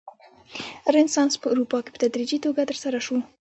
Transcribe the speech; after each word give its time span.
رنسانس 0.95 1.33
په 1.41 1.47
اروپا 1.53 1.77
کې 1.83 1.89
په 1.93 1.99
تدریجي 2.03 2.37
توګه 2.45 2.67
ترسره 2.69 2.99
شو. 3.05 3.17